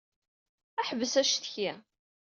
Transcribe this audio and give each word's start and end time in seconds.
Ḥbes 0.87 1.13
accetki. 1.21 1.69